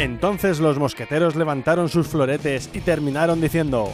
[0.00, 3.92] Entonces los mosqueteros levantaron sus floretes y terminaron diciendo...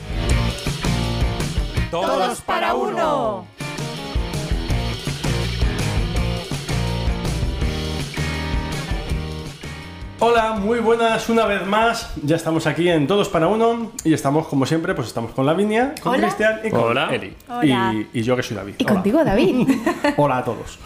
[1.90, 3.44] ¡Todos para uno!
[10.20, 12.12] Hola, muy buenas una vez más.
[12.22, 15.96] Ya estamos aquí en Todos para Uno y estamos, como siempre, pues estamos con Lavinia,
[16.00, 16.20] con.
[16.20, 17.08] Cristian y con Hola.
[17.12, 17.34] Eli.
[17.48, 17.92] Hola.
[17.92, 18.74] Y, y yo que soy David.
[18.78, 18.92] Y Hola.
[18.94, 19.68] contigo, David.
[20.16, 20.78] Hola a todos.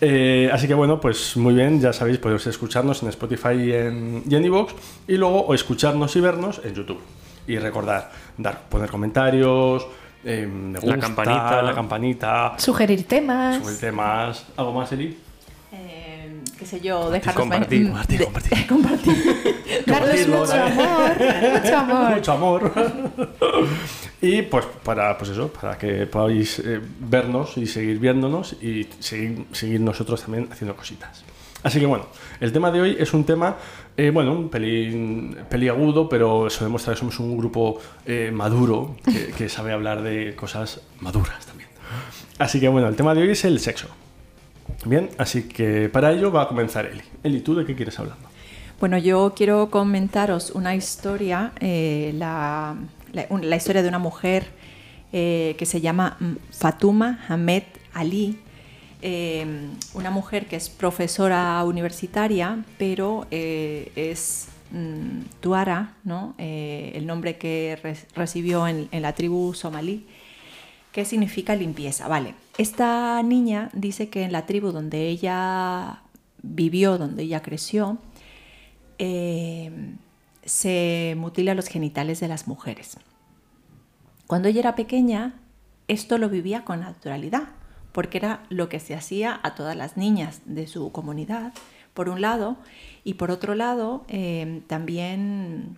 [0.00, 4.22] Eh, así que bueno, pues muy bien, ya sabéis, podéis escucharnos en Spotify y en,
[4.28, 4.74] y en iVoox,
[5.08, 7.00] y luego o escucharnos y vernos en YouTube.
[7.46, 9.86] Y recordar, dar, poner comentarios,
[10.24, 11.62] eh, me gusta, campanita.
[11.62, 13.62] la campanita, Sugerir temas.
[13.62, 15.16] subir temas, algo más, Eli.
[16.58, 18.66] Qué sé yo, dejarnos compartir, compartir, compartir.
[18.66, 19.84] compartir.
[19.86, 21.10] Darles mucho amor.
[21.52, 22.14] Mucho amor.
[22.14, 22.72] Mucho amor.
[24.22, 29.46] y pues para, pues eso, para que podáis eh, vernos y seguir viéndonos y seguir,
[29.52, 31.24] seguir nosotros también haciendo cositas.
[31.62, 32.06] Así que bueno,
[32.40, 33.56] el tema de hoy es un tema,
[33.96, 39.32] eh, bueno, un pelín, peliagudo, pero eso demuestra que somos un grupo eh, maduro que,
[39.32, 41.68] que sabe hablar de cosas maduras también.
[42.38, 43.88] Así que bueno, el tema de hoy es el sexo.
[44.84, 47.02] Bien, así que para ello va a comenzar Eli.
[47.22, 48.16] Eli, ¿tú de qué quieres hablar?
[48.78, 52.76] Bueno, yo quiero comentaros una historia, eh, la,
[53.56, 54.46] historia de una mujer
[55.12, 57.62] eh, que se llama mm, Fatuma Hamed
[57.94, 58.38] Ali,
[59.00, 59.46] eh,
[59.94, 66.34] una mujer que es profesora universitaria, pero es mm, tuara, ¿no?
[66.36, 70.06] El nombre que re- recibió en la tribu somalí.
[70.96, 72.08] ¿Qué significa limpieza?
[72.08, 76.00] Vale, esta niña dice que en la tribu donde ella
[76.42, 77.98] vivió, donde ella creció,
[78.96, 79.70] eh,
[80.42, 82.96] se mutila los genitales de las mujeres.
[84.26, 85.34] Cuando ella era pequeña,
[85.86, 87.50] esto lo vivía con naturalidad,
[87.92, 91.52] porque era lo que se hacía a todas las niñas de su comunidad,
[91.92, 92.56] por un lado,
[93.04, 95.76] y por otro lado, eh, también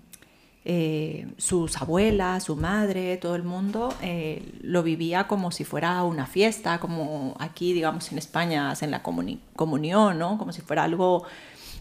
[0.70, 6.26] eh, sus abuelas, su madre, todo el mundo eh, lo vivía como si fuera una
[6.26, 10.36] fiesta, como aquí, digamos, en España hacen la comuni- comunión, ¿no?
[10.36, 11.24] Como si fuera algo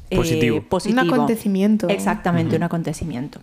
[0.09, 0.61] eh, Positivo.
[0.61, 1.01] positivo.
[1.01, 1.89] Un acontecimiento.
[1.89, 3.41] Exactamente, un acontecimiento.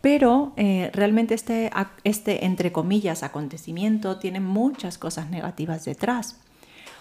[0.00, 1.70] Pero eh, realmente este,
[2.02, 6.36] este, entre comillas, acontecimiento tiene muchas cosas negativas detrás,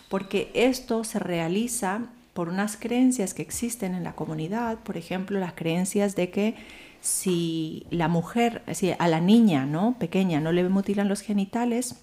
[0.09, 2.01] porque esto se realiza
[2.33, 6.53] por unas creencias que existen en la comunidad, por ejemplo, las creencias de que
[7.07, 9.95] si la mujer, si a la niña ¿no?
[9.97, 11.95] pequeña no le mutilan los genitales,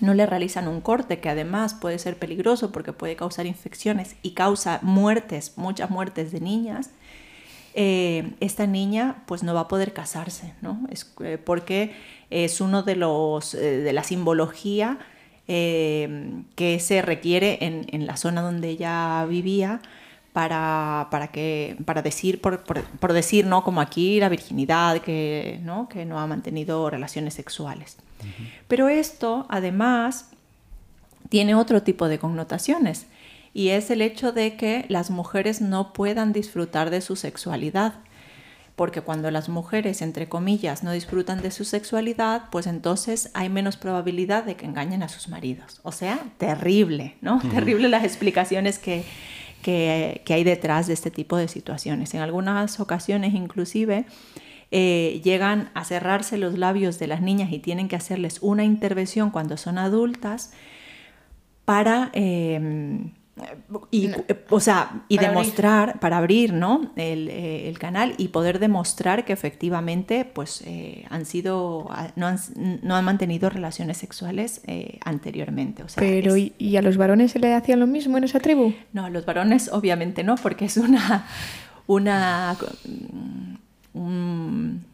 [0.00, 4.32] no le realizan un corte que además puede ser peligroso porque puede causar infecciones y
[4.32, 6.90] causa muertes, muchas muertes de niñas,
[7.74, 10.86] eh, esta niña pues no va a poder casarse, ¿no?
[10.90, 11.94] Es, eh, porque
[12.28, 14.98] es uno de los eh, de la simbología
[15.46, 19.80] eh, que se requiere en, en la zona donde ella vivía
[20.38, 23.64] para, para, que, para decir, por, por- por decir, ¿no?
[23.64, 27.96] Como aquí la virginidad, que no, que no ha mantenido relaciones sexuales.
[28.68, 30.30] Pero esto, además,
[31.28, 33.06] tiene otro tipo de connotaciones
[33.52, 37.94] y es el hecho de que las mujeres no puedan disfrutar de su sexualidad.
[38.76, 43.76] Porque cuando las mujeres, entre comillas, no disfrutan de su sexualidad, pues entonces hay menos
[43.76, 45.80] probabilidad de que engañen a sus maridos.
[45.82, 47.40] O sea, terrible, ¿no?
[47.50, 49.02] Terrible las explicaciones que,
[49.62, 52.14] que, hay detrás de este tipo de situaciones.
[52.14, 54.06] En algunas ocasiones, inclusive,
[54.70, 59.30] eh, llegan a cerrarse los labios de las niñas y tienen que hacerles una intervención
[59.30, 60.52] cuando son adultas
[61.64, 63.10] para eh,
[63.90, 65.40] y, eh, o sea, y Para abrir.
[65.42, 66.90] demostrar, para abrir ¿no?
[66.96, 72.26] el, eh, el canal y poder demostrar que efectivamente pues, eh, han sido, ah, no
[72.26, 72.38] han,
[72.82, 75.82] no han mantenido relaciones sexuales eh, anteriormente.
[75.82, 78.40] O sea, Pero, es- ¿y, a los varones se le hacían lo mismo en esa
[78.40, 78.72] tribu?
[78.92, 81.26] no, a los varones obviamente no, porque es una,
[81.86, 84.84] una, mm, un-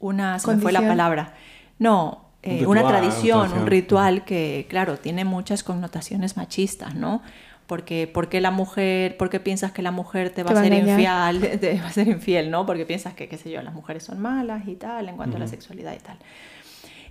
[0.00, 1.34] una, se me fue la palabra,
[1.78, 3.62] no, eh, Un una ritual, tradición, tradición.
[3.62, 7.22] un ritual que, claro, tiene muchas connotaciones machistas, ¿no?
[7.66, 11.58] Porque, porque la mujer, porque piensas que la mujer te va Te a ser infiel,
[11.60, 12.66] te va a ser infiel, ¿no?
[12.66, 15.40] Porque piensas que, qué sé yo, las mujeres son malas y tal, en cuanto a
[15.40, 16.18] la sexualidad y tal.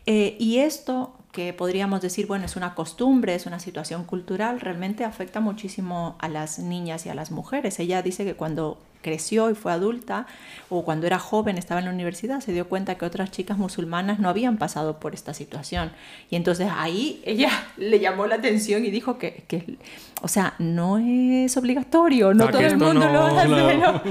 [0.06, 5.04] Eh, y esto, que podríamos decir, bueno, es una costumbre, es una situación cultural, realmente
[5.04, 7.80] afecta muchísimo a las niñas y a las mujeres.
[7.80, 10.26] Ella dice que cuando creció y fue adulta
[10.70, 14.18] o cuando era joven, estaba en la universidad, se dio cuenta que otras chicas musulmanas
[14.18, 15.92] no habían pasado por esta situación.
[16.32, 19.78] Y entonces ahí ella le llamó la atención y dijo que, que
[20.24, 23.48] o sea, no es obligatorio, no Ah, todo el mundo no, lo hace.
[23.78, 24.02] claro.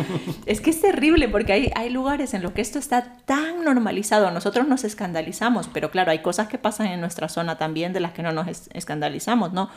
[0.47, 4.31] Es que es terrible porque hay, hay lugares en los que esto está tan normalizado.
[4.31, 8.13] Nosotros nos escandalizamos, pero claro, hay cosas que pasan en nuestra zona también de las
[8.13, 9.71] que no nos es- escandalizamos, ¿no?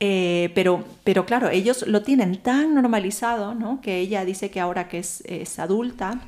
[0.00, 3.80] Eh, pero, pero claro, ellos lo tienen tan normalizado, ¿no?
[3.80, 6.20] Que ella dice que ahora que es, es adulta,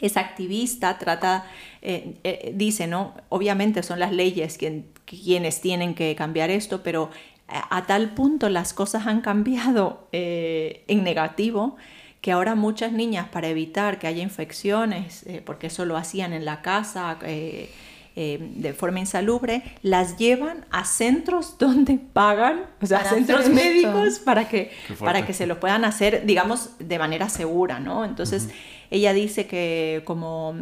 [0.00, 1.44] es activista, trata,
[1.82, 3.14] eh, eh, dice, ¿no?
[3.30, 7.10] Obviamente son las leyes quien- quienes tienen que cambiar esto, pero
[7.48, 11.76] a, tal punto las cosas han cambiado en negativo
[12.20, 16.60] que ahora muchas niñas para evitar que haya infecciones, porque eso lo hacían en la
[16.60, 17.18] casa,
[18.20, 24.18] eh, de forma insalubre, las llevan a centros donde pagan, o sea, Para centros médicos
[24.18, 28.04] para que, para que se lo puedan hacer, digamos, de manera segura, ¿no?
[28.04, 28.48] Entonces,
[28.90, 30.52] ella dice que como,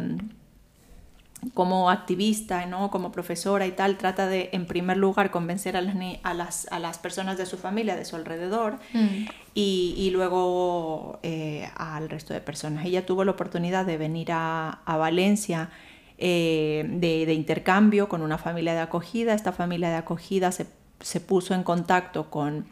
[1.55, 2.91] como activista, ¿no?
[2.91, 6.77] Como profesora y tal, trata de, en primer lugar, convencer a las, a las, a
[6.77, 9.25] las personas de su familia, de su alrededor, Mm.
[9.55, 12.85] y, y luego eh, al resto de personas.
[12.85, 15.71] Ella tuvo la oportunidad de venir a, a Valencia
[16.17, 19.33] eh, de, de intercambio con una familia de acogida.
[19.33, 20.67] Esta familia de acogida se,
[20.99, 22.65] se puso en contacto con,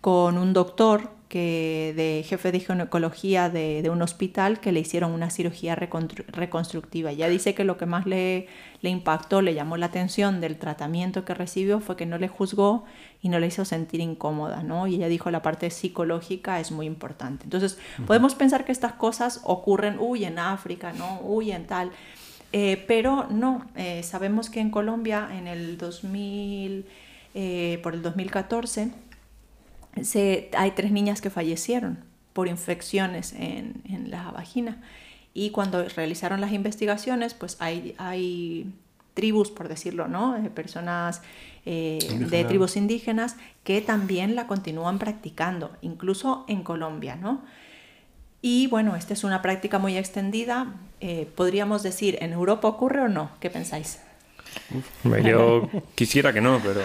[0.00, 5.10] con un doctor que de jefe de ginecología de, de un hospital que le hicieron
[5.10, 7.10] una cirugía reconstructiva.
[7.10, 8.46] Ella dice que lo que más le,
[8.80, 12.84] le impactó, le llamó la atención del tratamiento que recibió fue que no le juzgó
[13.20, 14.86] y no le hizo sentir incómoda, ¿no?
[14.86, 17.42] Y ella dijo la parte psicológica es muy importante.
[17.42, 17.76] Entonces,
[18.06, 21.20] podemos pensar que estas cosas ocurren, uy, en África, ¿no?
[21.22, 21.90] Uy, en tal.
[22.52, 26.86] Eh, pero no, eh, sabemos que en Colombia en el 2000,
[27.34, 28.90] eh, por el 2014,
[30.02, 31.98] se, hay tres niñas que fallecieron
[32.32, 34.82] por infecciones en, en la vagina.
[35.34, 38.72] Y cuando realizaron las investigaciones, pues hay, hay
[39.16, 40.34] tribus, por decirlo, ¿no?
[40.40, 41.22] De personas
[41.64, 41.98] eh,
[42.30, 47.42] de tribus indígenas que también la continúan practicando, incluso en Colombia, ¿no?
[48.48, 50.68] Y bueno, esta es una práctica muy extendida.
[51.00, 53.32] Eh, podríamos decir, ¿en Europa ocurre o no?
[53.40, 53.98] ¿Qué pensáis?
[55.04, 56.80] Hombre, Yo quisiera que no, pero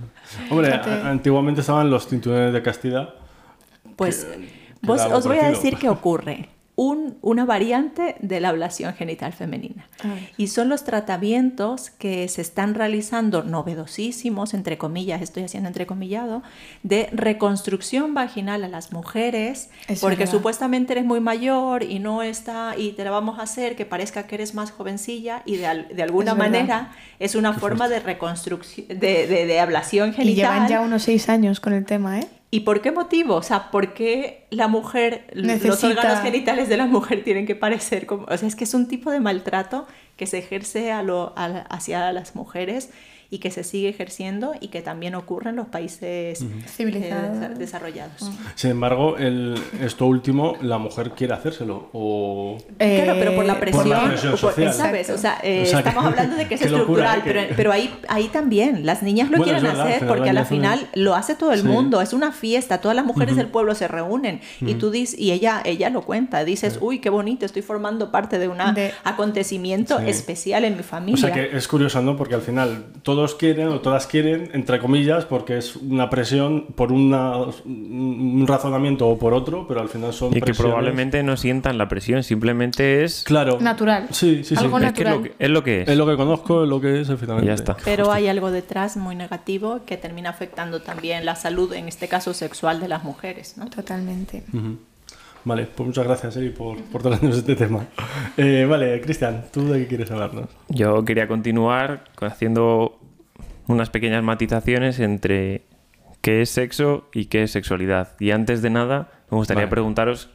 [0.50, 3.14] Hombre, antiguamente estaban los cinturones de castidad.
[3.96, 4.48] Pues que
[4.82, 6.50] vos- os voy a decir que ocurre.
[6.78, 9.88] Un- una variante de la ablación genital femenina.
[10.36, 16.42] Y son los tratamientos que se están realizando, novedosísimos, entre comillas, estoy haciendo entrecomillado,
[16.82, 20.32] de reconstrucción vaginal a las mujeres, Es porque verdad.
[20.32, 24.26] supuestamente eres muy mayor y no está, y te la vamos a hacer que parezca
[24.26, 26.50] que eres más jovencilla, y de, al- de alguna Es verdad.
[26.52, 30.30] manera es una forma de reconstrucción, de, de- de ablación genital.
[30.32, 32.26] Y llevan ya unos seis años con el tema, ¿eh?
[32.50, 33.34] ¿Y por qué motivo?
[33.34, 38.06] O sea, ¿por qué la mujer, los órganos genitales de la mujer tienen que parecer
[38.06, 38.24] como...
[38.28, 41.66] O sea, es que es un tipo de maltrato que se ejerce a lo- a-
[41.68, 42.90] hacia las mujeres
[43.30, 47.36] y que se sigue ejerciendo y que también ocurre en los países eh, Civilizados.
[47.38, 48.30] desa- desarrollados.
[48.54, 51.88] Sin embargo, el, esto último, la mujer quiere hacérselo.
[51.92, 52.58] O...
[52.78, 54.72] Claro, pero por la Eh, presión, Por la presión social.
[54.72, 55.10] ¿sabes?
[55.10, 57.22] O sea, eh, O sea, que- estamos hablando de que es locura, estructural, ¿eh?
[57.24, 60.30] Que- pero, pero ahí, ahí también las niñas lo Bueno, quieren verdad, hacer al porque
[60.30, 60.46] a final
[60.80, 61.66] final lo hace todo el Sí.
[61.66, 65.32] mundo, es una fiesta, todas las mujeres del pueblo se reúnen y tú dices, y
[65.32, 69.98] ella, ella lo cuenta, dices, uy, qué bonito, estoy formando parte de un De- acontecimiento
[69.98, 70.08] Sí.
[70.08, 71.14] especial en mi familia.
[71.14, 72.16] O sea que es curioso, ¿no?
[72.16, 76.92] Porque al final todos quieren o todas quieren, entre comillas, porque es una presión por
[76.92, 81.78] una, un razonamiento o por otro, pero al final son y que probablemente no sientan
[81.78, 83.58] la presión, simplemente es, Claro.
[83.60, 84.06] Natural.
[84.10, 84.62] Sí, sí, sí.
[84.62, 85.50] Algo es, que es lo que es.
[85.50, 85.88] lo que es.
[85.88, 87.46] Es lo que conozco, es lo que es, finalmente.
[87.46, 87.76] Ya está.
[87.84, 92.34] Pero hay algo detrás muy negativo que termina afectando también la salud, en este caso
[92.34, 93.68] sexual, de las mujeres, ¿no?
[93.70, 94.44] Totalmente.
[95.44, 97.86] Vale, pues muchas gracias, Eri, por, por traernos este tema.
[98.36, 100.46] Eh, vale, Cristian, ¿tú de qué quieres hablarnos?
[100.68, 102.95] Yo quería continuar con- haciendo
[103.68, 105.62] unas pequeñas matizaciones entre
[106.20, 108.16] qué es sexo y qué es sexualidad.
[108.20, 109.70] Y antes de nada, me gustaría Vale.
[109.70, 110.30] preguntaros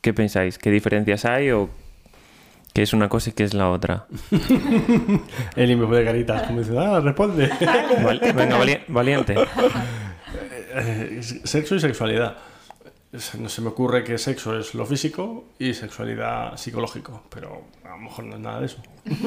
[0.00, 1.68] qué pensáis, qué diferencias hay o
[2.72, 4.06] qué es una cosa y qué es la otra.
[5.56, 7.50] Eli me pone caritas, como diciendo, ah, responde.
[8.04, 9.34] Val- Venga, vali- valiente.
[10.74, 12.36] Eh, sexo y sexualidad.
[13.16, 17.90] Se- No se me ocurre que sexo es lo físico y sexualidad psicológico, pero a
[17.90, 18.78] lo mejor no es nada de eso.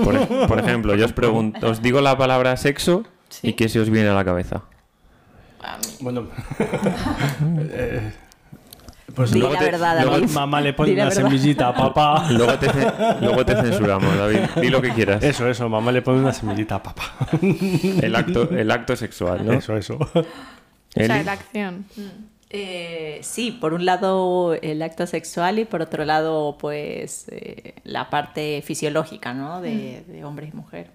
[0.04, 3.04] Por, ej- por ejemplo, yo os pregunto, os digo la palabra sexo
[3.42, 4.62] y qué se os viene a la cabeza.
[6.02, 6.28] Bueno,
[7.60, 8.12] eh,
[9.16, 10.30] pues Di luego la te- verdad, luego David.
[10.34, 12.28] mamá le pone Di una semillita a papá.
[12.32, 14.40] Luego te, ce- luego te censuramos, David.
[14.62, 15.24] Di lo que quieras.
[15.24, 17.04] Eso, eso, mamá le pone una semillita a papá.
[18.02, 19.54] El acto, el acto sexual, ¿no?
[19.54, 19.96] Eso, eso.
[19.96, 20.24] O
[20.96, 21.86] sea, la acción.
[22.50, 28.10] Eh, sí, por un lado el acto sexual y por otro lado pues eh, la
[28.12, 29.60] parte fisiológica, ¿no?
[29.62, 30.92] De, de hombre y mujer.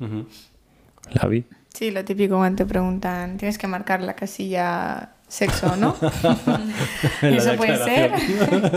[0.00, 1.44] La vi.
[1.76, 5.94] Sí, lo típico cuando te preguntan, tienes que marcar la casilla sexo, ¿no?
[7.22, 8.12] Eso puede ser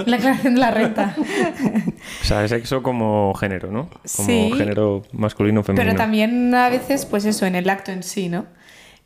[0.06, 1.16] la aclaración de la renta.
[1.18, 3.88] O sea, sexo como género, ¿no?
[3.90, 4.52] Como Sí.
[4.58, 5.92] género masculino o femenino.
[5.92, 8.46] Pero también a veces, pues eso, en el acto en sí, ¿no?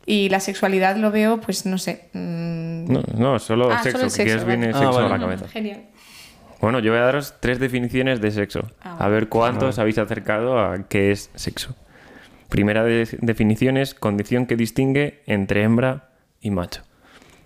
[0.06, 2.08] Y la sexualidad lo veo, pues no sé.
[2.14, 5.02] mm, No, no, solo Ah, sexo, solo el que sexo, quieres viene sexo Ah, a
[5.02, 5.22] la vale.
[5.24, 5.48] cabeza.
[5.48, 5.82] Genial.
[6.60, 8.66] Bueno, yo voy a daros tres definiciones de sexo.
[8.82, 11.74] Ah, A ver cuántos habéis acercado a qué es sexo.
[12.54, 16.82] Primera de- definición es condición que distingue entre hembra y macho.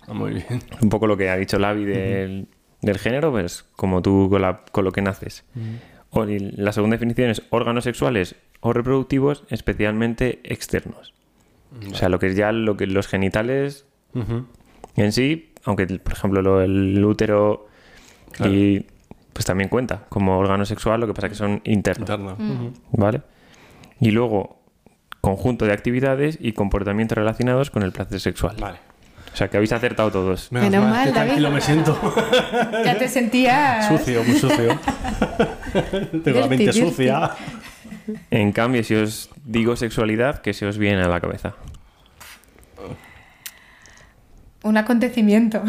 [0.07, 0.61] Ah, Muy bien.
[0.81, 2.47] Un poco lo que ha dicho Lavi del,
[2.83, 5.45] del género, pues como tú con, la- con lo que naces.
[6.11, 11.15] O- y la segunda definición es órganos sexuales o reproductivos, especialmente externos.
[11.91, 13.85] O sea, lo que es ya lo que los genitales
[14.95, 17.67] en sí, aunque por ejemplo lo- el útero
[18.33, 18.53] Claro.
[18.53, 18.85] y
[19.33, 22.33] pues también cuenta como órgano sexual, lo que pasa que son internos, Interno.
[22.33, 22.73] Ujú.
[22.91, 23.21] ¿vale?
[24.01, 24.58] Y luego
[25.21, 28.55] conjunto de actividades y comportamientos relacionados con el placer sexual.
[28.59, 28.79] Vale.
[29.31, 30.51] O sea, que habéis acertado todos.
[30.51, 31.27] Menos Menos mal, mal, qué David.
[31.27, 31.99] tranquilo me siento.
[32.85, 33.87] Ya te sentías.
[33.87, 34.79] sucio, muy sucio.
[36.23, 37.31] Tengo la mente sucia.
[38.31, 41.53] En cambio, si os digo sexualidad, ¿qué se os viene a la cabeza?
[44.61, 45.63] Un acontecimiento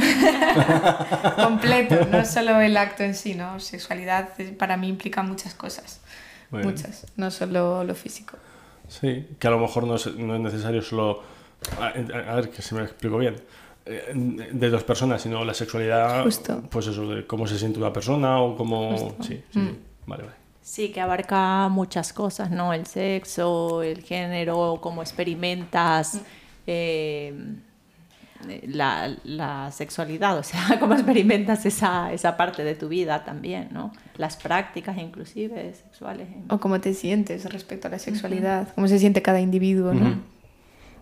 [1.37, 3.61] completo, no solo el acto en sí, ¿no?
[3.61, 6.00] Sexualidad eh, para mí implica muchas cosas,
[6.50, 8.37] muchas, no solo lo físico.
[8.90, 11.23] Sí, que a lo mejor no es, no es necesario solo.
[11.80, 13.37] A, ver, que se me explico bien.
[13.87, 14.12] Eh,
[14.52, 16.25] De dos personas, sino la sexualidad.
[16.25, 16.62] Justo.
[16.68, 18.90] Pues eso, de cómo se siente una persona o cómo.
[18.90, 19.23] Justo.
[19.23, 19.78] Sí, sí, sí.
[20.06, 20.35] Vale, vale.
[20.61, 22.73] Sí, que abarca muchas cosas, ¿no?
[22.75, 26.20] El sexo, el género, cómo experimentas
[26.66, 27.32] eh,
[28.66, 33.92] la, la sexualidad, o sea, cómo experimentas esa, esa parte de tu vida también, ¿no?
[34.21, 36.29] Las prácticas inclusive sexuales.
[36.50, 40.17] O cómo te sientes respecto a la sexualidad, cómo se siente cada individuo, ¿no?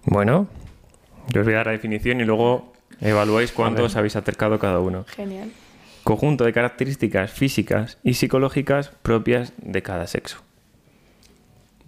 [0.04, 0.46] Bueno,
[1.32, 5.04] yo os voy a dar la definición y luego evaluáis cuántos habéis acercado cada uno.
[5.08, 5.50] Genial.
[6.04, 10.38] Conjunto de características físicas y psicológicas propias de cada sexo.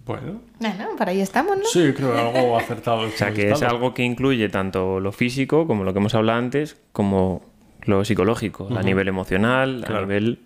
[0.05, 0.41] Bueno.
[0.59, 1.63] Bueno, para ahí estamos, ¿no?
[1.63, 3.01] Sí, creo que algo acertado.
[3.07, 6.39] O sea, que es algo que incluye tanto lo físico, como lo que hemos hablado
[6.39, 7.41] antes, como
[7.83, 10.39] lo psicológico, a nivel emocional, a nivel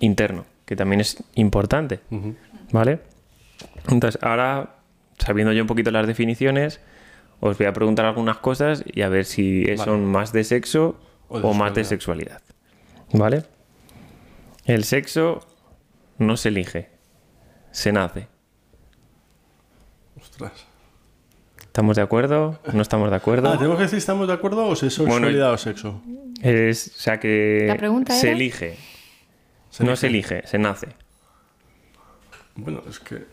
[0.00, 2.00] interno, que también es importante.
[2.72, 3.00] ¿Vale?
[3.88, 4.76] Entonces, ahora,
[5.18, 6.80] sabiendo yo un poquito las definiciones,
[7.40, 9.76] os voy a preguntar algunas cosas y a ver si Vale.
[9.78, 10.98] son más de sexo
[11.28, 12.40] O más de sexualidad.
[13.12, 13.44] ¿Vale?
[14.64, 15.40] El sexo
[16.18, 16.88] no se elige,
[17.70, 18.28] se nace.
[20.20, 20.66] Ostras.
[21.60, 22.58] ¿Estamos de acuerdo?
[22.72, 23.48] ¿No estamos de acuerdo?
[23.50, 26.02] Ah, ¿tenemos que decir si estamos de acuerdo o si es Bueno, sexualidad o sexo?
[26.40, 28.76] Es, o sea que La pregunta se era- elige.
[29.74, 30.34] ¿Se no se elige?
[30.34, 30.88] elige, se nace.
[32.54, 33.26] Bueno, es que.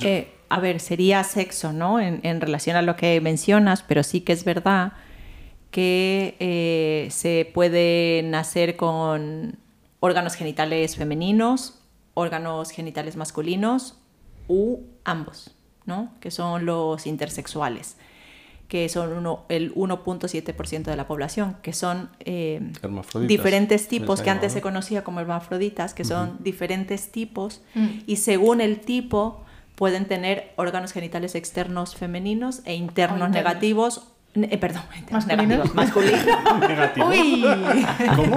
[0.00, 1.98] Eh, a ver, sería sexo, ¿no?
[1.98, 4.92] En, en relación a lo que mencionas, pero sí que es verdad
[5.72, 9.58] que eh, se puede nacer con
[9.98, 11.80] órganos genitales femeninos,
[12.14, 13.98] órganos genitales masculinos
[14.46, 16.12] u ambos, ¿no?
[16.20, 17.96] Que son los intersexuales,
[18.70, 22.70] que son uno, el 1.7% de la población, que son eh,
[23.26, 24.62] diferentes tipos que antes se ¿no?
[24.62, 27.86] conocía como hermafroditas, que son diferentes tipos Mm.
[28.06, 34.82] y según el tipo pueden tener órganos genitales externos femeninos e internos negativos, eh, perdón,
[34.96, 35.26] internos
[35.74, 35.74] ¿Masculinos?
[35.74, 36.24] negativos, masculinos.
[36.68, 37.08] Negativo.
[37.08, 37.44] Uy,
[38.14, 38.36] ¿Cómo?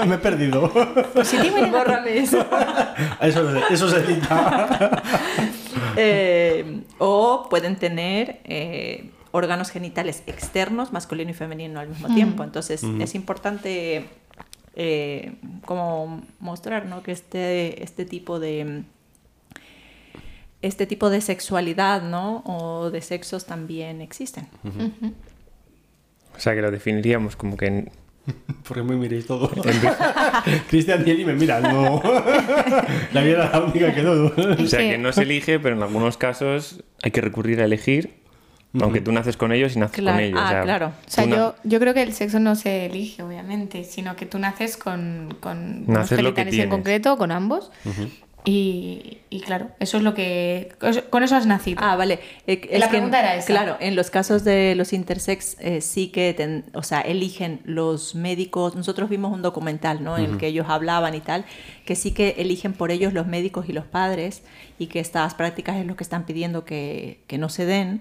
[0.06, 0.70] Me he perdido.
[1.14, 1.78] positivo y negativo.
[1.78, 2.46] Bórrame eso.
[3.22, 5.02] Eso, se- eso se edita.
[5.96, 12.42] Eh, o pueden tener eh, órganos genitales externos, masculino y femenino al mismo tiempo.
[12.44, 14.06] Entonces es importante
[14.76, 15.34] eh,
[15.64, 17.02] como mostrar ¿no?
[17.02, 18.82] que este, este tipo de
[20.62, 22.42] este tipo de sexualidad ¿no?
[22.44, 24.46] o de sexos también existen.
[26.36, 27.90] O sea que lo definiríamos como que en-
[28.68, 29.50] Porque me miréis todo.
[30.68, 32.02] Cristian y me miran, no.
[33.12, 34.12] La vida era la única que no.
[34.12, 38.19] o sea que no se elige, pero en algunos casos hay que recurrir a elegir,
[38.80, 40.16] aunque tú naces con ellos y naces Claro.
[40.18, 40.38] con ellos.
[40.40, 40.86] Ah, o sea, claro.
[41.06, 44.38] O sea, yo, yo creo que el sexo no se elige, obviamente, sino que tú
[44.38, 47.70] naces con, con unos Naces lo que en concreto, con ambos.
[48.44, 50.72] y, y claro, eso es lo que...
[51.10, 51.78] Con eso has nacido.
[51.82, 52.20] Ah, vale.
[52.46, 53.46] Eh, es La que, pregunta era esa.
[53.48, 58.14] Claro, en los casos de los intersex eh, sí que, ten- o sea, eligen los
[58.14, 58.76] médicos.
[58.76, 60.16] Nosotros vimos un documental, ¿no?
[60.16, 61.44] En el que ellos hablaban y tal,
[61.84, 64.42] que sí que eligen por ellos los médicos y los padres
[64.78, 68.00] y que estas prácticas es lo que están pidiendo que, que no se den,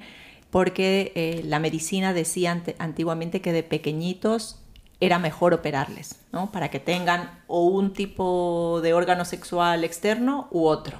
[0.52, 4.60] porque eh, la medicina decía ante- antiguamente que de pequeñitos
[5.00, 6.52] era mejor operarles, ¿no?
[6.52, 10.98] Para que tengan o un tipo de órgano sexual externo u otro.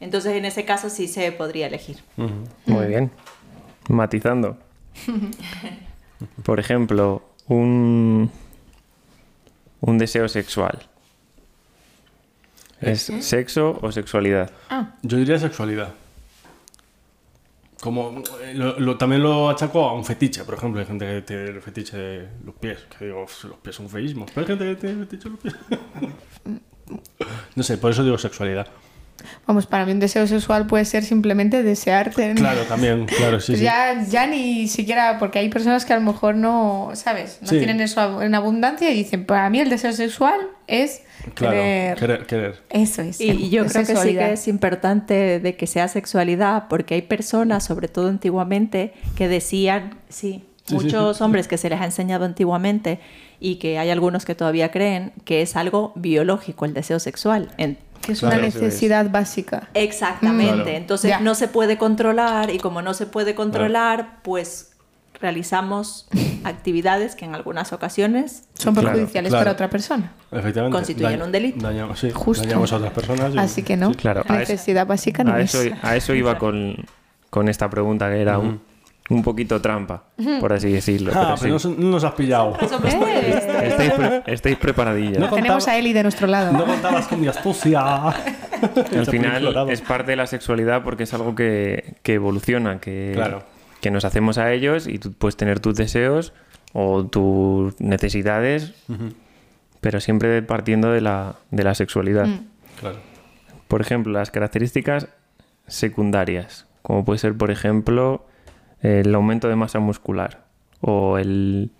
[0.00, 1.98] Entonces, en ese caso sí se podría elegir.
[2.66, 3.10] Muy bien.
[3.88, 4.58] Matizando.
[6.44, 8.30] Por ejemplo, un,
[9.80, 10.86] un deseo sexual.
[12.80, 14.50] ¿Es sexo o sexualidad?
[14.68, 15.94] Ah, Yo diría sexualidad.
[17.82, 21.22] Como eh, lo- lo- también lo achaco a un fetiche, por ejemplo, hay gente que
[21.22, 24.46] tiene el fetiche de los pies, que digo, "Uf, los pies son feísimos, pero hay
[24.46, 25.54] gente que tiene el fetiche de los pies.
[27.56, 28.68] no sé, por eso digo sexualidad.
[29.46, 32.34] Vamos, para mí un deseo sexual puede ser simplemente desearte.
[32.34, 33.62] Claro, también, claro, sí, sí.
[33.62, 37.38] Ya, ya ni siquiera, porque hay personas que a lo mejor no, ¿sabes?
[37.40, 37.58] No Sí.
[37.58, 41.02] tienen eso en abundancia y dicen, para mí el deseo sexual es
[41.34, 42.62] Claro, querer- querer, querer.
[42.70, 43.20] Eso es.
[43.20, 47.02] Y yo es creo que sí que es importante de que sea sexualidad, porque hay
[47.02, 51.22] personas, sobre todo antiguamente, que decían, sí, Sí, sí, muchos sí.
[51.24, 52.98] hombres que se les ha enseñado antiguamente
[53.40, 57.50] y que hay algunos que todavía creen que es algo biológico el deseo sexual.
[57.58, 58.54] En- Que es Claro, una es.
[58.56, 59.68] necesidad básica.
[59.74, 60.54] Exactamente.
[60.54, 60.68] Claro.
[60.70, 61.20] Entonces Ya.
[61.20, 64.68] no se puede controlar y como no se puede controlar, pues
[65.20, 66.08] realizamos
[66.44, 69.42] actividades que en algunas ocasiones Son perjudiciales claro.
[69.44, 70.12] para otra persona.
[70.32, 70.74] Efectivamente.
[70.76, 71.64] Constituyen un delito.
[71.64, 72.44] Dañamos, sí, Justo.
[72.44, 73.34] dañamos a otras personas.
[73.34, 73.90] y- Así que no.
[73.90, 73.94] sí.
[73.96, 75.54] Claro, a Necesidad básica no A es.
[75.54, 76.74] eso, a eso iba con,
[77.30, 78.60] con esta pregunta, que era un,
[79.10, 80.04] un poquito trampa,
[80.40, 81.12] por así decirlo.
[81.14, 81.68] Ah, pero pero sí.
[81.68, 82.56] no, no nos has pillado.
[82.60, 83.34] ¡Eh!
[83.66, 85.18] estáis, pre- estáis preparadillas.
[85.18, 86.52] No Tenemos a Eli de nuestro lado.
[86.52, 87.80] No contabas con mi astucia.
[88.08, 93.42] Al final es parte de la sexualidad porque es algo que, que evoluciona, que, Claro.
[93.80, 96.32] que nos hacemos a ellos y tú puedes tener tus deseos
[96.72, 98.72] o tus necesidades,
[99.80, 102.26] pero siempre partiendo de la, de la sexualidad.
[102.26, 102.46] Mm.
[102.80, 102.96] Claro.
[103.68, 105.08] Por ejemplo, las características
[105.66, 108.24] secundarias, como puede ser, por ejemplo,
[108.82, 110.44] el aumento de masa muscular
[110.80, 111.70] o el,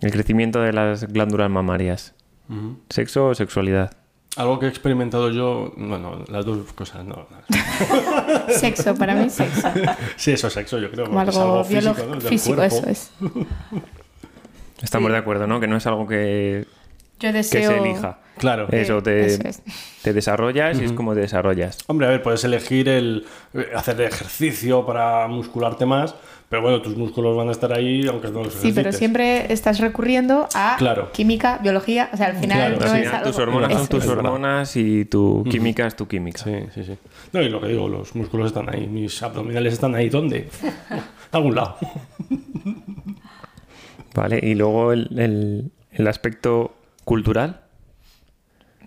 [0.00, 2.14] el crecimiento de las glándulas mamarias.
[2.90, 3.96] ¿Sexo o sexualidad?
[4.36, 7.26] Algo que he experimentado yo, bueno, las dos cosas, no.
[8.48, 9.68] Sexo, para mí sexo.
[10.16, 11.06] Sí, eso es sexo, yo creo.
[11.06, 12.20] Como porque es algo físico, biológico, ¿no?
[12.20, 12.76] Del físico, cuerpo.
[12.76, 13.12] eso es.
[14.82, 15.12] Estamos Sí.
[15.12, 15.60] de acuerdo, ¿no?
[15.60, 16.66] Que no es algo que,
[17.22, 17.70] Yo que deseo.
[17.70, 18.18] se elija.
[18.38, 18.66] Claro.
[18.70, 19.62] Eso, te, eso es.
[20.02, 21.78] te desarrollas y es como te desarrollas.
[21.86, 26.14] Hombre, a ver, puedes elegir el eh, hacer ejercicio para muscularte más,
[26.48, 28.96] pero bueno, tus músculos van a estar ahí aunque no los Sí, pero ejercites.
[28.98, 31.12] siempre estás recurriendo a Claro.
[31.12, 32.08] química, biología.
[32.12, 32.76] O sea, al final Claro.
[32.76, 33.30] no Al es final, algo.
[33.30, 36.42] tus hormonas son tus hormonas y tu química es tu química.
[36.42, 36.98] Sí, sí, sí.
[37.32, 40.48] No, y lo que digo, los músculos están ahí, mis abdominales están ahí, ¿dónde?
[41.30, 41.76] A algún lado.
[44.14, 47.60] Vale, y luego el, el- el aspecto cultural.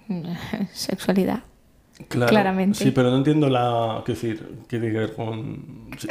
[0.73, 1.39] Sexualidad.
[2.09, 2.77] Claro, Claramente.
[2.83, 4.03] Sí, pero no entiendo la.
[4.05, 4.63] ¿Qué decir?
[4.67, 5.89] ¿Qué tiene que ver con.?
[5.97, 6.07] sí.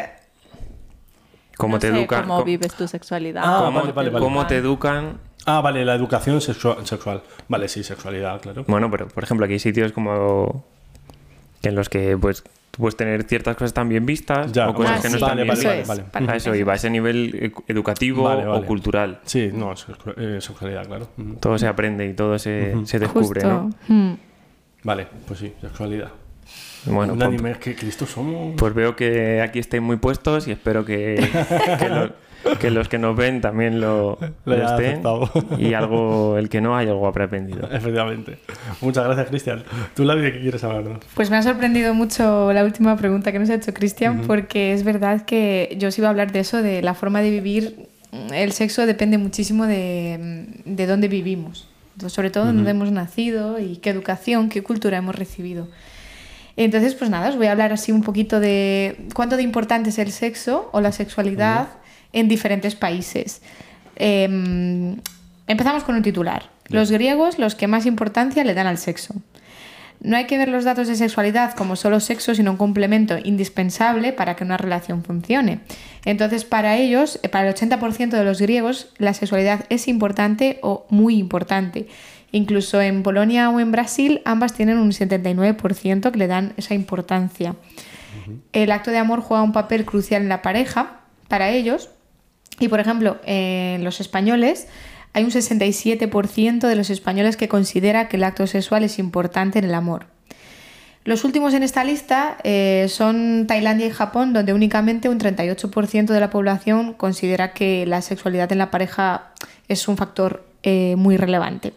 [1.56, 2.22] Cómo no te sé educan.
[2.26, 3.42] cómo vives tu sexualidad.
[3.46, 4.24] Ah, cómo, vale, vale, vale.
[4.24, 5.20] cómo te educan.
[5.46, 7.22] Ah, vale, la educación sexua- sexual.
[7.48, 8.64] Vale, sí, sexualidad, claro.
[8.66, 10.64] Bueno, pero por ejemplo, aquí hay sitios como.
[11.60, 12.42] que en los que pues
[12.74, 15.28] tú puedes tener ciertas cosas tan bien vistas Ya, o cosas Ah, que no están
[15.30, 16.02] vale, bien vale, eso vale, vale.
[16.10, 18.64] Para- A eso iba, a ese nivel edu- educativo Vale, vale.
[18.64, 19.20] o cultural.
[19.24, 19.72] Sí, no,
[20.16, 21.08] eh, sexualidad, claro.
[21.40, 23.70] Todo se aprende y todo se, se descubre, Justo.
[23.88, 23.94] ¿no?
[23.94, 24.16] Mm.
[24.82, 26.10] Vale, pues sí, sexualidad.
[26.86, 28.54] Bueno, Un pues, que Cristo somos.
[28.58, 31.14] pues veo que aquí estáis muy puestos y espero que,
[31.78, 32.12] que, lo-
[32.60, 35.02] que los que nos ven también lo, Lo estén.
[35.58, 37.68] Y algo, el que no, hay algo habrá aprendido.
[37.70, 38.38] Efectivamente.
[38.80, 39.64] Muchas gracias, Cristian.
[39.94, 40.98] ¿Tú, Lavi, de qué quieres hablarnos?
[41.14, 44.84] Pues me ha sorprendido mucho la última pregunta que nos ha hecho Cristian, porque es
[44.84, 47.88] verdad que yo os iba a hablar de eso, de la forma de vivir.
[48.32, 51.68] El sexo depende muchísimo de, de dónde vivimos,
[52.06, 55.68] sobre todo dónde hemos nacido y qué educación, qué cultura hemos recibido.
[56.56, 59.98] Entonces, pues nada, os voy a hablar así un poquito de cuánto de importante es
[59.98, 61.68] el sexo o la sexualidad
[62.14, 63.42] en diferentes países.
[63.96, 64.96] Em,
[65.46, 66.48] empezamos con un titular.
[66.68, 69.14] Los griegos, los que más importancia le dan al sexo.
[70.00, 74.12] No hay que ver los datos de sexualidad como solo sexo, sino un complemento indispensable
[74.12, 75.60] para que una relación funcione.
[76.04, 80.86] Entonces, para ellos, eh, para el 80% de los griegos, la sexualidad es importante o
[80.90, 81.86] muy importante.
[82.32, 87.54] Incluso en Polonia o en Brasil, ambas tienen un 79% que le dan esa importancia.
[88.52, 91.90] El acto de amor juega un papel crucial en la pareja para ellos.
[92.60, 94.68] Y, por ejemplo, en los españoles
[95.12, 99.64] hay un 67% de los españoles que considera que el acto sexual es importante en
[99.64, 100.06] el amor.
[101.04, 106.20] Los últimos en esta lista eh, son Tailandia y Japón, donde únicamente un 38% de
[106.20, 109.32] la población considera que la sexualidad en la pareja
[109.68, 111.74] es un factor eh, muy relevante.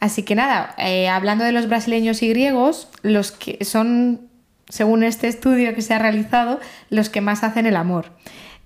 [0.00, 4.22] Así que nada, eh, hablando de los brasileños y griegos, los que son,
[4.68, 8.12] según este estudio que se ha realizado, los que más hacen el amor.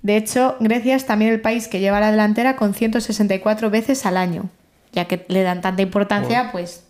[0.02, 4.16] De hecho, Grecia es también el país que lleva la delantera con 164 veces al
[4.16, 4.48] año.
[4.92, 6.84] Ya que le dan tanta importancia, pues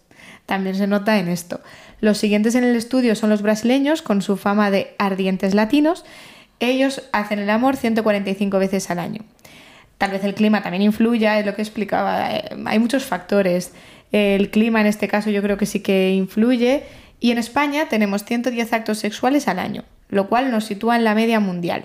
[0.46, 1.61] también se nota en esto.
[2.01, 6.05] Los siguientes en el estudio son los brasileños, con su fama de ardientes latinos.
[6.61, 9.23] Ellos hacen el amor 145 veces al año.
[9.99, 12.31] Tal vez el clima también influya, es lo que explicaba.
[12.35, 13.73] eh, Hay muchos factores.
[14.12, 16.85] El clima en este caso yo creo que sí que influye.
[17.20, 19.85] Y en España tenemos 110 actos sexuales al año.
[20.09, 21.85] lo cual nos sitúa en la media mundial.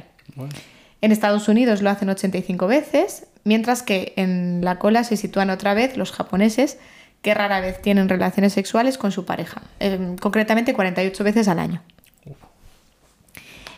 [1.02, 5.74] En Estados Unidos lo hacen 85 veces, mientras que en la cola se sitúan otra
[5.74, 6.78] vez los japoneses,
[7.22, 11.82] que rara vez tienen relaciones sexuales con su pareja, eh, concretamente 48 veces al año.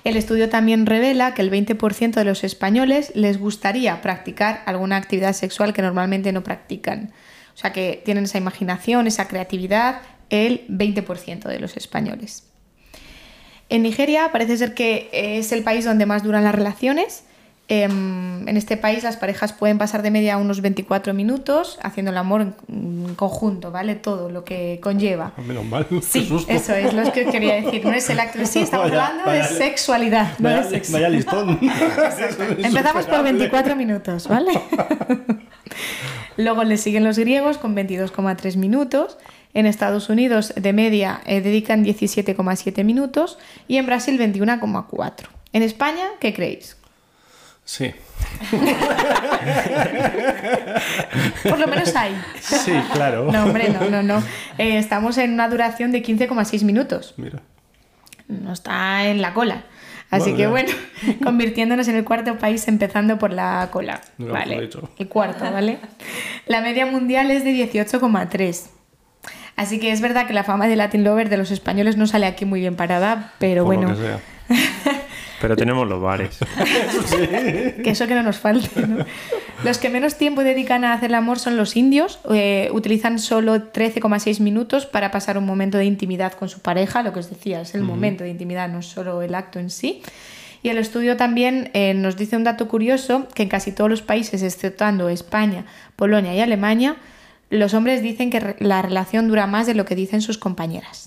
[0.04, 5.34] El estudio también revela que el 20% de los españoles les gustaría practicar alguna actividad
[5.34, 7.12] sexual que normalmente no practican.
[7.54, 12.44] O sea que tienen esa imaginación, esa creatividad, el 20% de los españoles.
[13.70, 17.24] En Nigeria parece ser que es el país donde más duran las relaciones.
[17.70, 22.18] Em, en este país las parejas pueden pasar de media unos 24 minutos haciendo el
[22.18, 23.96] amor en conjunto, ¿vale?
[23.96, 25.34] Todo lo que conlleva.
[25.36, 25.86] Ah, Menos mal.
[26.02, 27.84] Sí, eso es lo que quería decir.
[27.86, 30.94] No es el acto sí, estamos Vaya- hablando vaya- de sexualidad, no Vaya, de sexo.
[30.94, 31.60] vaya listón.
[32.64, 34.52] Empezamos por 24 minutos, ¿vale?
[36.38, 39.18] Luego le siguen los griegos con 22,3 minutos.
[39.58, 45.14] En Estados Unidos de media eh, dedican 17,7 minutos y en Brasil 21,4.
[45.52, 46.78] En España, ¿qué creéis?
[47.66, 47.92] Sí,
[51.50, 52.16] Por lo menos hay.
[52.40, 53.32] sí, claro.
[53.32, 54.24] No, hombre, no, no, no.
[54.60, 57.16] Eh, estamos en una duración de 15,6 minutos.
[57.18, 57.42] Mira.
[58.28, 59.64] No está en la cola.
[60.12, 60.70] Así que bueno,
[61.24, 64.02] convirtiéndonos en el cuarto país empezando por la cola.
[64.20, 64.70] No vale.
[65.00, 65.80] El cuarto, ¿vale?
[66.46, 68.77] La media mundial es de 18,3.
[69.58, 72.28] Así que es verdad que la fama de Latin Lover de los españoles no sale
[72.28, 74.20] aquí muy bien parada, pero Por lo bueno, que sea.
[75.42, 76.38] Pero tenemos los bares.
[77.84, 78.88] que eso que no nos falte.
[78.88, 79.06] ¿no?
[79.64, 82.20] Los que menos tiempo dedican a hacer el amor son los indios.
[82.32, 87.04] eh, utilizan solo 13,6 minutos para pasar un momento de intimidad con su pareja.
[87.04, 90.02] Lo que os decía, es el momento de intimidad, no solo el acto en sí.
[90.64, 94.02] Y el estudio también eh, nos dice un dato curioso, que en casi todos los
[94.02, 95.66] países, exceptuando España,
[95.96, 96.96] Polonia y Alemania,
[97.50, 101.07] los hombres dicen que la relación dura más de lo que dicen sus compañeras.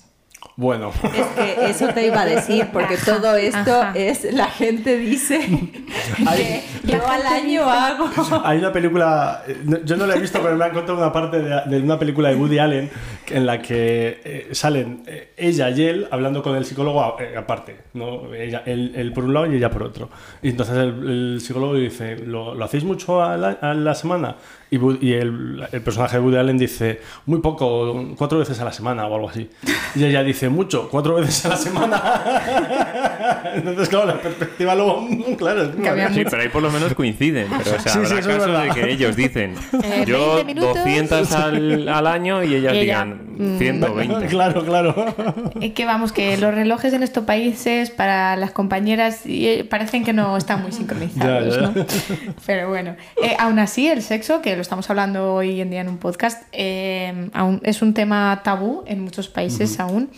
[0.57, 3.93] Bueno, Es que eso te iba a decir, porque todo esto ajá.
[3.95, 5.39] es, la gente dice
[6.35, 8.09] que yo al año hago.
[8.43, 11.39] hay una película, eh, yo no la he visto, pero me han contado una parte
[11.41, 12.89] de, de una película de Woody Allen
[13.29, 17.35] en la que eh, salen eh, ella y él hablando con el psicólogo a- eh,
[17.37, 18.33] aparte, ¿no?
[18.33, 20.09] Ella, él, él por un lado y ella por otro.
[20.41, 24.35] Y entonces el, el psicólogo dice, ¿lo, lo hacéis mucho a la, a la semana?
[24.69, 28.65] Y, Woody- y el, el personaje de Woody Allen dice, muy poco, cuatro veces a
[28.65, 29.49] la semana o algo así.
[29.95, 33.41] Y ella dice, mucho, cuatro veces a la semana.
[33.55, 36.13] Entonces, claro, la perspectiva luego, claro, es.
[36.13, 37.47] Sí, pero ahí por lo menos coinciden.
[37.63, 38.63] Pero o sea, Sí, sí, habrá casos verdad.
[38.63, 40.75] de que ellos dicen Eh, yo 20 minutos.
[40.77, 43.21] 200 al, al año y ellas Y ella, digan
[43.57, 44.27] 120.
[44.27, 45.15] Claro, claro.
[45.59, 50.13] Es que vamos, que los relojes en estos países para las compañeras eh, parecen que
[50.13, 51.67] no están muy sincronizados, Ya, ya.
[51.71, 51.85] ¿no?
[52.45, 55.89] Pero bueno, eh, aún así el sexo, que lo estamos hablando hoy en día en
[55.89, 60.09] un podcast, eh, aún es un tema tabú en muchos países aún.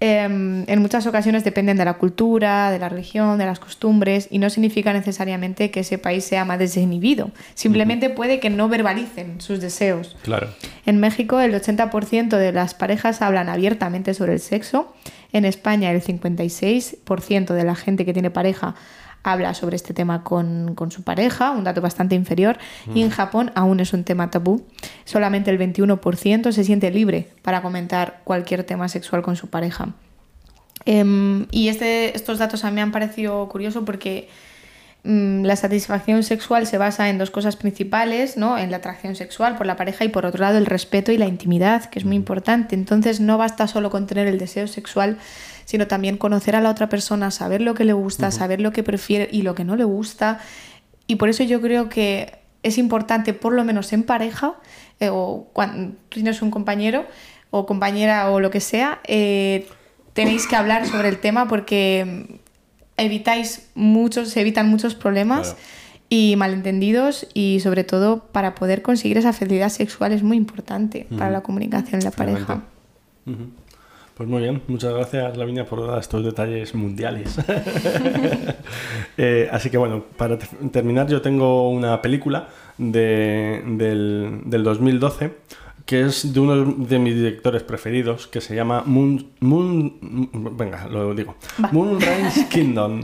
[0.00, 4.38] Eh, en muchas ocasiones dependen de la cultura, de la religión, de las costumbres y
[4.38, 7.32] no significa necesariamente que ese país sea más desinhibido.
[7.54, 10.16] Simplemente puede que no verbalicen sus deseos.
[10.22, 10.48] Claro.
[10.86, 14.94] En México el 80% de las parejas hablan abiertamente sobre el sexo.
[15.32, 18.76] En España el 56% de la gente que tiene pareja
[19.22, 22.58] habla sobre este tema con, con su pareja, un dato bastante inferior.
[22.94, 24.66] Y en Japón aún es un tema tabú.
[25.04, 29.94] Solamente el 21% se siente libre para comentar cualquier tema sexual con su pareja.
[30.84, 34.28] Em, y este, estos datos a mí me han parecido curiosos porque
[35.04, 38.56] mm, la satisfacción sexual se basa en dos cosas principales, ¿no?
[38.56, 41.26] En la atracción sexual por la pareja y por otro lado el respeto y la
[41.26, 42.74] intimidad, que es muy importante.
[42.74, 45.18] Entonces no basta solo con tener el deseo sexual,
[45.68, 48.82] sino también conocer a la otra persona, saber lo que le gusta, saber lo que
[48.82, 50.40] prefiere y lo que no le gusta.
[51.06, 54.54] Y por eso yo creo que es importante, por lo menos en pareja,
[54.98, 57.04] eh, o cuando tienes un compañero
[57.50, 59.68] o compañera o lo que sea, eh,
[60.14, 62.40] tenéis que hablar sobre el tema porque
[62.96, 65.58] evitáis muchos, se evitan muchos problemas Claro.
[66.08, 71.30] y malentendidos y sobre todo para poder conseguir esa felicidad sexual es muy importante para
[71.30, 72.62] la comunicación en la pareja.
[74.18, 77.38] Pues muy bien, muchas gracias Lavinia por dar estos detalles mundiales.
[79.20, 85.32] Eh, así que bueno, para te- terminar yo tengo una película de- del, del 2012
[85.84, 89.26] que es de uno de mis directores preferidos que se llama Moon...
[89.40, 89.98] Moon
[90.56, 91.34] venga, lo digo.
[91.72, 93.02] Moonrise Kingdom.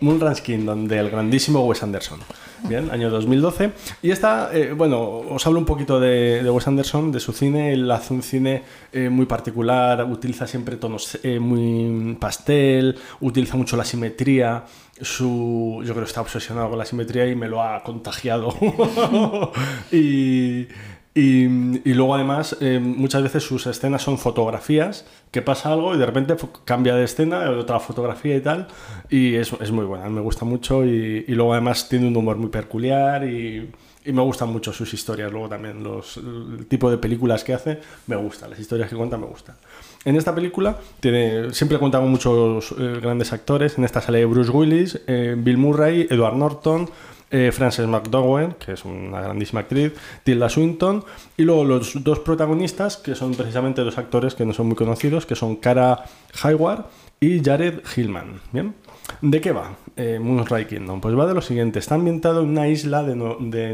[0.00, 2.18] Moonrise Kingdom del grandísimo Wes Anderson.
[2.64, 3.72] Bien, año 2012.
[4.02, 7.72] Y esta, eh, bueno, os hablo un poquito de, Wes Anderson, de su cine.
[7.72, 13.76] Él hace un cine eh, muy particular, utiliza siempre tonos eh, muy pastel, utiliza mucho
[13.76, 14.64] la simetría.
[15.00, 18.54] Su, yo creo que está obsesionado con la simetría y me lo ha contagiado.
[19.92, 20.68] y,
[21.12, 21.44] Y,
[21.88, 26.06] y luego además eh, muchas veces sus escenas son fotografías, que pasa algo y de
[26.06, 28.68] repente cambia de escena, otra fotografía y tal,
[29.08, 32.36] y es, es muy buena, me gusta mucho y, y luego además tiene un humor
[32.36, 33.70] muy peculiar y,
[34.04, 37.80] y me gustan mucho sus historias, luego también los, el tipo de películas que hace,
[38.06, 39.56] me gusta, las historias que cuenta me gustan.
[40.04, 44.50] En esta película tiene, siempre cuenta con muchos eh, grandes actores, en esta sale Bruce
[44.52, 46.88] Willis, eh, Bill Murray, Edward Norton,
[47.30, 49.92] eh, Frances McDormand, que es una grandísima actriz,
[50.24, 51.04] Tilda Swinton,
[51.36, 55.26] y luego los dos protagonistas, que son precisamente dos actores que no son muy conocidos,
[55.26, 56.04] que son Cara
[56.42, 56.86] Hayward
[57.20, 58.40] y Jared Hillman.
[58.52, 58.74] ¿Bien?
[59.20, 61.00] ¿De qué va eh, Moonrise Kingdom?
[61.00, 63.14] Pues va de lo siguiente, está ambientado en una isla de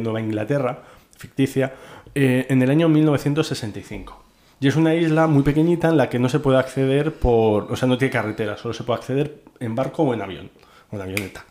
[0.01, 0.83] Nueva Inglaterra,
[1.17, 1.75] ficticia,
[2.15, 4.23] eh, en el año 1965.
[4.59, 7.71] Y es una isla muy pequeñita en la que no se puede acceder por...
[7.71, 10.51] O sea, no tiene carretera, solo se puede acceder en barco o en avión,
[10.91, 11.45] o en avioneta.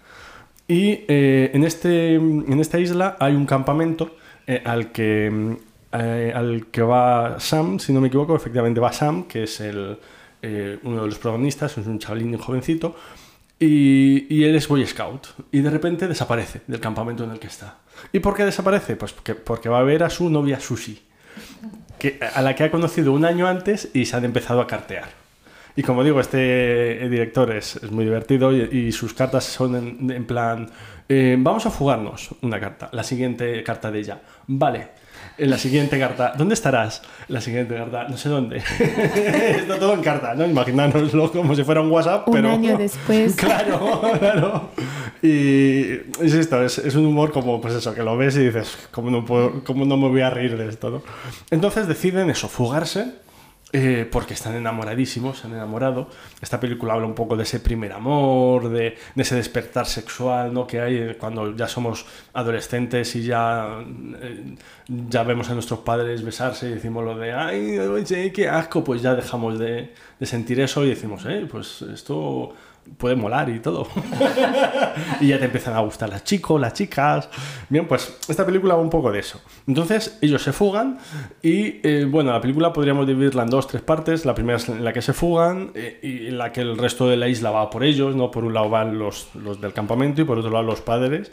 [0.67, 4.15] Y eh, en, este, en esta isla hay un campamento
[4.47, 5.57] eh, al, que,
[5.91, 9.97] eh, al que va Sam, si no me equivoco, efectivamente va Sam, que es el,
[10.41, 12.95] eh, uno de los protagonistas, es un chavalín jovencito,
[13.59, 15.27] y, y él es Boy Scout.
[15.51, 17.77] Y de repente desaparece del campamento en el que está.
[18.13, 18.95] ¿Y por qué desaparece?
[18.95, 20.59] Pues porque, va a ver a su novia
[21.97, 25.24] que, a la que ha conocido un año antes y se han empezado a cartear.
[25.75, 29.75] Y como digo, este eh, director es, es muy divertido y, y sus cartas son
[29.75, 30.69] en, en plan,
[31.09, 32.89] eh, vamos a fugarnos, una carta.
[32.91, 34.87] La siguiente carta de ella, vale.
[35.37, 37.01] En la siguiente carta, ¿dónde estarás?
[37.27, 38.57] La siguiente carta, no sé dónde.
[38.79, 40.45] Está todo en carta, ¿no?
[40.45, 42.51] Imaginárnoslo como si fuera un WhatsApp, Un pero...
[42.51, 43.35] año después.
[43.45, 44.69] Claro, claro.
[45.21, 45.91] Y
[46.23, 49.09] es esto, es, es un humor como, pues eso, que lo ves y dices, ¿cómo
[49.11, 50.89] no, puedo, cómo no me voy a reír de esto?
[50.89, 51.01] ¿no?
[51.51, 53.13] Entonces deciden eso, fugarse,
[53.77, 56.07] eh, porque están enamoradísimos, se han enamorado.
[56.41, 60.65] Esta película habla un poco de ese primer amor, de, de ese despertar sexual ¿no?
[60.65, 63.83] que hay cuando ya somos adolescentes y ya,
[64.21, 64.55] eh,
[64.87, 69.01] ya vemos a nuestros padres besarse y decimos lo de, ay, oye, qué asco, pues
[69.01, 72.53] ya dejamos de, de sentir eso y decimos, eh, pues esto
[72.97, 73.87] puede molar y todo.
[75.19, 77.29] y ya te empiezan a gustar las chicos, las chicas.
[77.69, 79.41] Bien, pues esta película va un poco de eso.
[79.67, 80.97] Entonces ellos se fugan
[81.41, 84.25] y eh, bueno, la película podríamos dividirla en dos, tres partes.
[84.25, 87.07] La primera es en la que se fugan eh, y en la que el resto
[87.07, 88.31] de la isla va por ellos, ¿no?
[88.31, 91.31] Por un lado van los, los del campamento y por otro lado los padres.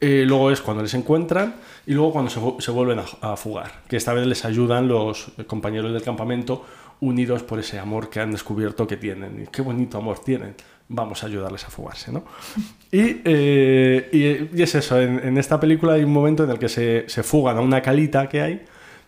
[0.00, 3.96] Eh, luego es cuando les encuentran y luego cuando se, vuelven a, a fugar, que
[3.96, 6.64] esta vez les ayudan los compañeros del campamento
[7.00, 9.42] unidos por ese amor que han descubierto que tienen.
[9.42, 10.54] Y qué bonito amor tienen.
[10.90, 12.24] Vamos a ayudarles a fugarse, ¿no?
[12.90, 14.08] Y, eh,
[14.52, 17.04] y- y es eso, en, en esta película hay un momento en el que se,
[17.08, 18.62] se fugan a una calita que hay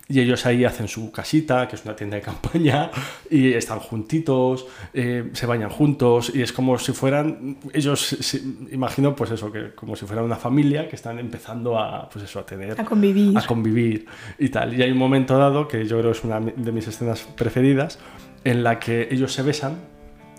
[0.07, 2.91] y ellos ahí hacen su casita, que es una tienda de campaña,
[3.29, 8.41] y están juntitos, eh, se bañan juntos, y es como si fueran, ellos, se-
[8.73, 12.39] imagino, pues eso, que como si fuera una familia que están empezando a, pues eso,
[12.41, 12.79] a tener...
[12.79, 13.37] A convivir.
[13.37, 14.05] A convivir
[14.37, 14.77] y tal.
[14.77, 17.97] Y hay un momento dado, que yo creo es una de mis escenas preferidas,
[18.43, 19.77] en la que ellos se besan,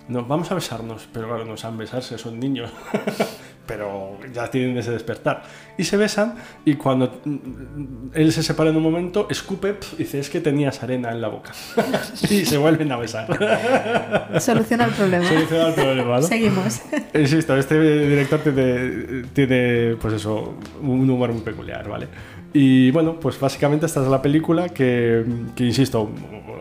[0.08, 2.70] nos vamos a besarnos, pero claro, no saben besarse, son niños.
[3.66, 5.42] pero ya tienen ese despertar.
[5.78, 6.34] Y se besan
[6.64, 10.82] y cuando mm, él se separa en un momento, escupe y dice, es que tenías
[10.82, 11.52] arena en la boca.
[12.28, 13.28] y se vuelven a besar.
[14.40, 15.26] Soluciona el problema.
[15.26, 16.22] Soluciona el problema, ¿no?
[16.22, 16.82] Seguimos.
[17.14, 22.08] Insisto, este director tiene, tiene, pues eso, un humor muy peculiar, ¿vale?
[22.54, 25.24] Y bueno, pues básicamente esta es la película que,
[25.56, 26.10] que, insisto,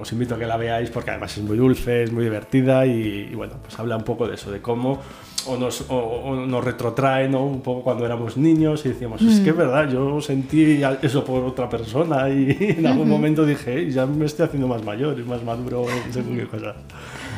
[0.01, 3.29] os invito a que la veáis porque además es muy dulce, es muy divertida y,
[3.31, 4.99] y bueno, pues habla un poco de eso, de cómo
[5.47, 7.43] o nos, o, o nos retrotrae ¿no?
[7.45, 11.43] un poco cuando éramos niños y decíamos, es que es verdad, yo sentí eso por
[11.43, 15.23] otra persona y en algún momento dije, "Ey, ya me estoy haciendo más mayor y
[15.23, 16.75] más maduro, según qué cosas.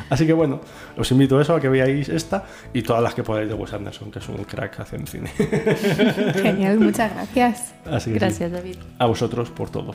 [0.10, 0.60] Así que bueno,
[0.98, 3.74] os invito a eso, a que veáis esta y todas las que podáis de Wes
[3.74, 5.30] Anderson, que es un crack haciendo cine.
[6.42, 7.74] Genial, muchas gracias.
[7.86, 8.78] Así que sí, Gracias, David.
[9.00, 9.94] a vosotros por todo.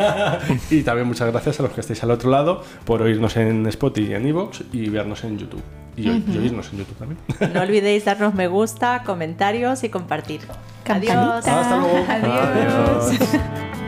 [0.70, 3.94] y también muchas gracias a los que estáis al otro lado por oírnos en Spotify
[4.10, 5.62] y en Evox y vernos en YouTube.
[5.96, 7.20] Y, oírnos en YouTube también.
[7.54, 10.40] No olvidéis darnos me gusta, comentarios y compartir.
[10.82, 11.38] Campanita.
[11.38, 11.46] Adiós.
[11.46, 12.04] Hasta luego.
[12.08, 13.20] Adiós.
[13.20, 13.83] Adiós.